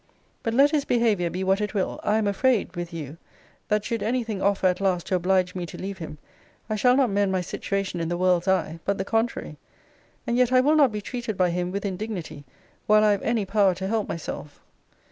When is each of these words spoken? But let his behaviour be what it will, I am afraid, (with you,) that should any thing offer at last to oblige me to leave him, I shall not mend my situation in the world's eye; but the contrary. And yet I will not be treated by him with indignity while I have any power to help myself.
But 0.41 0.55
let 0.55 0.71
his 0.71 0.83
behaviour 0.83 1.29
be 1.29 1.43
what 1.43 1.61
it 1.61 1.75
will, 1.75 1.99
I 2.03 2.17
am 2.17 2.25
afraid, 2.25 2.75
(with 2.75 2.91
you,) 2.91 3.17
that 3.67 3.85
should 3.85 4.01
any 4.01 4.23
thing 4.23 4.41
offer 4.41 4.65
at 4.65 4.81
last 4.81 5.05
to 5.05 5.15
oblige 5.15 5.53
me 5.53 5.67
to 5.67 5.77
leave 5.77 5.99
him, 5.99 6.17
I 6.67 6.75
shall 6.75 6.97
not 6.97 7.11
mend 7.11 7.31
my 7.31 7.41
situation 7.41 7.99
in 7.99 8.09
the 8.09 8.17
world's 8.17 8.47
eye; 8.47 8.79
but 8.83 8.97
the 8.97 9.05
contrary. 9.05 9.57
And 10.25 10.37
yet 10.37 10.51
I 10.51 10.59
will 10.59 10.75
not 10.75 10.91
be 10.91 11.01
treated 11.01 11.37
by 11.37 11.51
him 11.51 11.71
with 11.71 11.85
indignity 11.85 12.45
while 12.87 13.03
I 13.03 13.11
have 13.11 13.21
any 13.21 13.45
power 13.45 13.75
to 13.75 13.87
help 13.87 14.09
myself. 14.09 14.59